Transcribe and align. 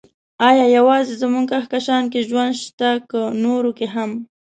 ايا 0.49 0.65
يوازې 0.77 1.13
زموږ 1.21 1.45
کهکشان 1.51 2.03
کې 2.11 2.19
ژوند 2.29 2.53
شته، 2.63 2.89
که 3.09 3.21
نورو 3.43 3.71
کې 3.77 3.87
هم؟ 3.93 4.11